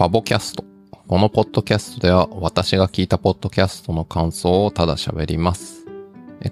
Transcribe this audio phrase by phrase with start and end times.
[0.00, 0.64] ファボキャスト。
[1.08, 5.84] このポッドキャストでは私が聞いたポッドキャストの感想をただ喋ります。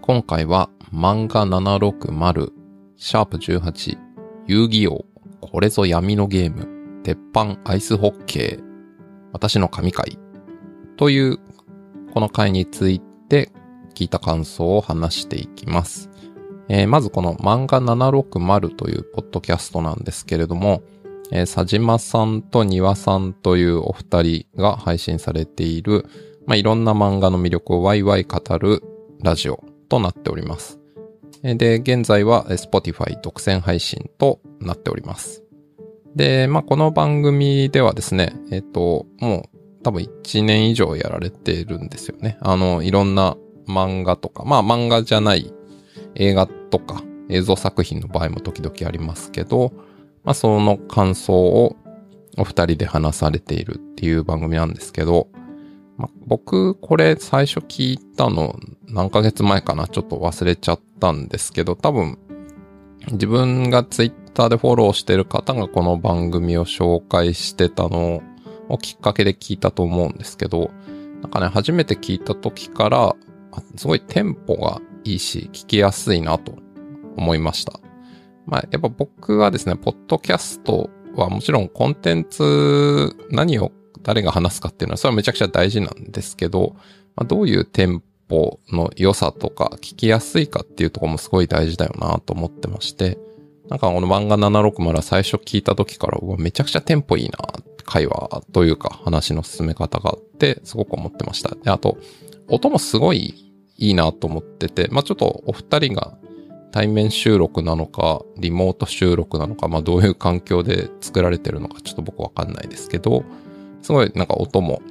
[0.02, 2.52] 今回は漫画760、
[2.98, 3.98] シャープ18、
[4.48, 5.06] 遊戯王、
[5.40, 8.62] これぞ闇のゲーム、鉄板アイスホッケー、
[9.32, 10.18] 私の神回
[10.98, 11.38] という
[12.12, 13.50] この回について
[13.94, 16.10] 聞いた感想を話していきます。
[16.68, 20.82] えーまずこの漫画760というポッドキャストなんですけれども、
[21.30, 26.06] えー佐島さんと庭さんというお二人が配信されている、
[26.46, 28.82] まあ、いろんな漫画の魅力をワイワイ語る
[29.22, 30.78] ラジオとなっております。
[31.42, 35.42] で、現在はえー Spotify 独占配信となっております。
[36.16, 42.38] で、まあ、この番組ではですね、えっ、と、もう多分1年以上やられているんですよね。
[42.40, 43.36] あの、いろんな
[43.68, 45.52] 漫画とか、まあ漫画じゃない
[46.14, 49.72] 映画とか映像作品の場合も時々ありますけど、
[50.28, 51.74] まあその感想を
[52.36, 55.28] お二人で話されているっていう番組なんですけど、
[55.96, 58.54] まあ、僕これ最初聞いたの
[58.88, 62.18] 何ヶ月前かなちょっと忘れちゃったんですけど、多分
[63.12, 68.20] 自分がツイッターでフォローしてる方がこの番組を紹介してたの
[68.68, 70.70] をきっかけで聞いたと思うんですけど、
[71.22, 73.16] なんかね、初めて聞いた時から、
[73.76, 76.54] すごいテンポがいいし、聞きやすいなと
[77.16, 77.80] 思いました。
[78.48, 86.74] まあ、やっぱ僕はですね、ポッドキャストはもちろんコンテンツ、何を誰が話すかっていうのは、それはめちゃくちゃ大事なんですけど、
[87.14, 93.18] まあ、どういうテンポの良さとか、聞きやすいかっていうところもすごい大事だよなと思ってまして、
[93.68, 97.38] なんかこの漫画760は最初聞いた時から、うわめちゃくちゃテンポいいな、
[97.84, 101.54] 会話というか話の進め方があって、すごく思ってました。
[101.54, 101.98] で、あと、
[102.48, 106.16] 音もすごいいいなと思ってて、まあちょっとお二人が
[106.70, 113.24] 対面収録なのか、リモート収録なのか、まあどういう環境で作られてるのかちょっと僕わかんないですけど、
[113.82, 114.82] すごいなんか音も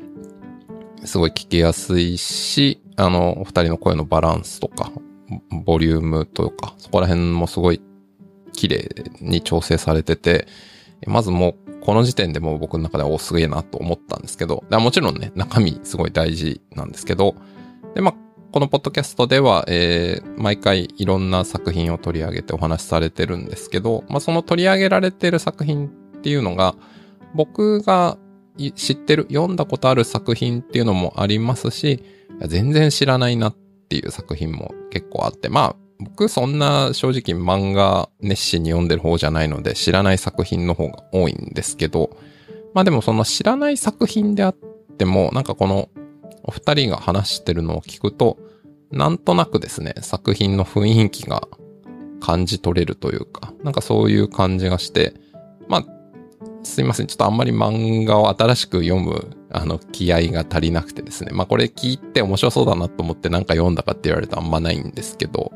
[1.05, 4.91] すごい聞きやすいし、あの、お二人の声のバランスとか、
[5.51, 7.81] ボリュームとか、そこら辺もすごい
[8.53, 8.89] 綺麗
[9.21, 10.47] に調整されてて、
[11.05, 17.35] まずもうこの時点でもう僕の中ではおすげえなと思ったんですけど、でもちろんね、中身すごい大事なんですけど、
[17.93, 18.15] で、まあ、
[18.57, 25.91] このポッドキャストでは、えー、毎回いろんな作品を取り上げてお話しされてるんですけど、まあ、その取り上げられてる作品っ
[26.21, 26.73] ていうのが、
[27.35, 28.17] 僕が
[28.73, 32.03] 知ってる、読んだことある作品っていうのもありますし、
[32.47, 33.55] 全然知らないなっ
[33.89, 42.17] ていう作品も結構あって、まあ、僕そんな正直漫画熱心に読んでる方じゃないので知らない作品の方が多いんですけど、
[42.73, 44.55] まあでもその知らない作品であっ
[44.97, 45.89] ても、なんかこの
[46.41, 48.39] お二人が話してるのを聞くと、
[48.91, 51.47] なんとなくですね、作品の雰囲気が
[52.19, 55.13] 感じ取れるというか、なんかそういう感じがして、
[55.67, 55.85] まあ、
[56.63, 57.07] すいません。
[57.07, 61.31] ちょっとあんまり漫画を新しく読む、あの、気合が足りなくてですね。
[61.31, 65.53] まあこれ聞いて面白そうだなと思ってなんか読んだかって言われるとあんまないんですけど、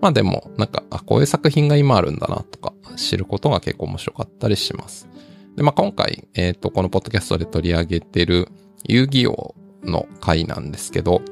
[0.00, 5.08] まあでも、なんか、あ、こういう作品が今あるんだなとか、知ることが結構面白かったりします。
[5.56, 8.48] で、まあ今回、えっ、と、このポッドキャストで取り上げてる
[8.84, 11.22] 遊戯王の回なんですけど、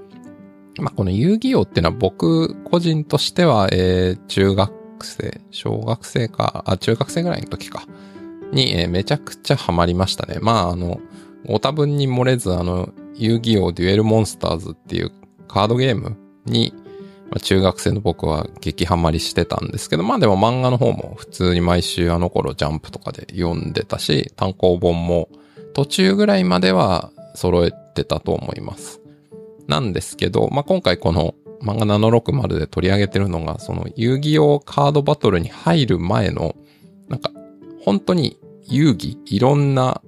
[0.78, 4.72] まあこの遊戯王っていうのは僕個人としては、えー、中学
[5.04, 7.84] 生、小学生か、あ、中学生ぐらいの時か、
[8.52, 10.38] に、えーめちゃくちゃハマりましたね。
[10.40, 11.00] まああの、
[11.46, 15.12] ご多分に漏れず、あの、遊戯王デュエルモンスターズっていう
[15.48, 16.16] カードゲーム
[16.46, 16.72] に、
[17.30, 25.28] まあ中学生の僕は激ハマりしてたんですけど、まあでも漫画の方も普通に毎週あの頃ジャンプとかで読んでたし、単行本も
[25.74, 29.01] 途中ぐらいまでは揃えてたと思います。
[29.66, 36.56] なんですけど、まあ今回この漫画760で取り上げてるのが、その遊戯王カードバトルに入る前の、
[37.08, 37.30] なんか
[37.84, 40.02] 本当に遊戯、いろんな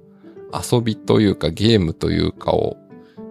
[0.53, 2.77] 遊びというかゲームというかを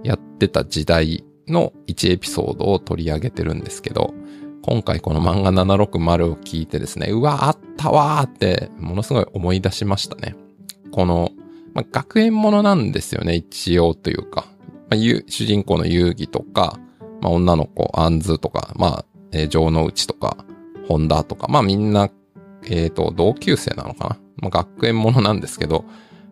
[0.03, 4.15] やってた時代の1エピソードを取り上げてるんですけど、
[4.62, 10.35] 今回この漫画760を聞いてですね、うわ、あったわーって、ものすごい思い出しましたね。
[10.91, 11.31] この、
[11.75, 14.47] まあ、学園ものなんですよね、一応というか。
[14.90, 16.78] まあ、主人公の遊戯とか、
[17.20, 20.44] まあ、女の子、アンズとか、まあ、えー、城之内とか、
[20.88, 22.10] ホンダとか、まあみんな、
[22.66, 24.19] えっ、と、同級生なのかな。
[24.36, 25.84] まあ、学園ものなんですけど、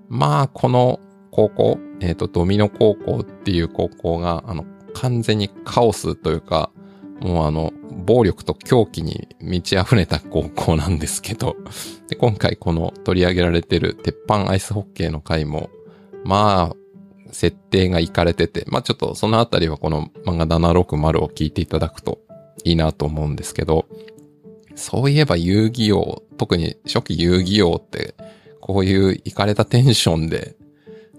[0.09, 1.01] まあ、この
[1.31, 4.65] 高校、えっ、と、ドミノ高校っていう高校が、あの、
[4.95, 6.71] 完全にカオスというか、
[7.21, 7.73] もうあの、
[8.05, 11.57] 暴力と狂気に満ち溢れた高校なんですけど、
[12.09, 15.71] で、今回この取り上げられてる鉄板アイスホッケーの回も、
[16.25, 16.77] まあ、
[17.33, 22.21] 設定がいかれてて、まあちょっとそのあたりはこの漫画760を聞いていただくと
[22.65, 23.87] いいなと思うんですけど、
[24.75, 28.15] そういえば遊戯王、特に初期遊戯王って、
[28.61, 30.55] こういういかれたテンションで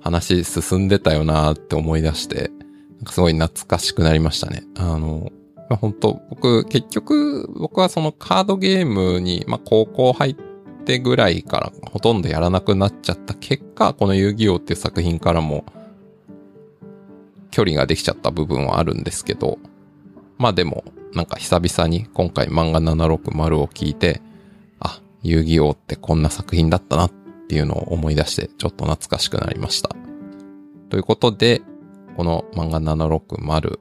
[0.02, 2.52] 話進んでたよなって思い出して、
[2.98, 4.64] なんかすごい懐かしくなりましたね。
[4.78, 5.32] あの、
[5.70, 10.36] まあ、本当僕、結局、僕はそのカードゲームに、まあ、高校入っ
[10.86, 15.66] てぐらいからほとんどやらなくなっちゃった結果、この遊戯王っていう作品からも、
[17.54, 19.60] 距離ができちゃった部分はあるんですけど、
[20.40, 20.84] まあでも、
[21.14, 24.24] なんか久々に今回漫画760を聞いて、
[24.80, 27.12] あ、遊戯王ってこんな作品だったなっ
[27.48, 29.90] ていうのを思い出して、ちょっと懐かしくなりました。
[30.90, 31.62] ということで、
[32.18, 33.80] この漫画760、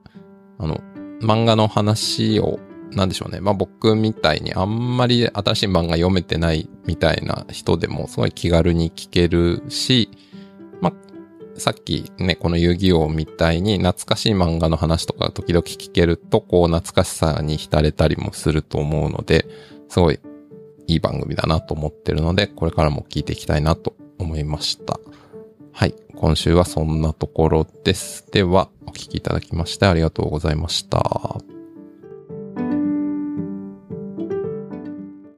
[0.58, 0.78] あの、
[1.22, 2.60] 漫画の話を、
[2.90, 3.40] なんでしょうね。
[3.40, 10.10] まあ僕みたいにあんまり新しい漫画読めてないみたいな人でもすごい気軽に聞けるし、
[11.56, 19.46] さっきね、この遊戯王みたいに懐かしい漫画の話とか時々聞けると、こう懐かしさに浸れたりもすると思うので、
[19.88, 20.20] すごい
[20.86, 24.98] いい番組だなと思ってるので、これからも聞いていきたいなと思いました。
[25.72, 25.94] はい。
[26.16, 28.26] 今週はそんなところです。
[28.30, 31.40] では、お聞きいただきましてありがとうございました。